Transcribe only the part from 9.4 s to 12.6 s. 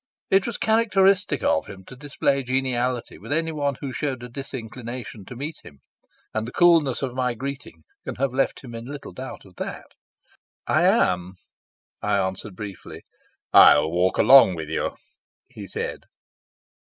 of that. "I am," I answered